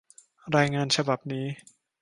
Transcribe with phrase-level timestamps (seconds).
[0.55, 1.45] รายงานฉบับนี้